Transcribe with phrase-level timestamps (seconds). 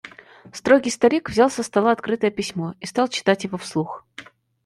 [0.51, 4.03] Строгий старик взял со стола открытое письмо и стал читать его вслух: